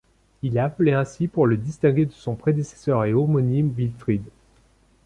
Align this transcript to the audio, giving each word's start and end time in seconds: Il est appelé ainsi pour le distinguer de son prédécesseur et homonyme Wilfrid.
Il 0.41 0.57
est 0.57 0.61
appelé 0.61 0.93
ainsi 0.93 1.27
pour 1.27 1.45
le 1.45 1.57
distinguer 1.57 2.07
de 2.07 2.11
son 2.11 2.33
prédécesseur 2.33 3.05
et 3.05 3.13
homonyme 3.13 3.69
Wilfrid. 3.71 4.23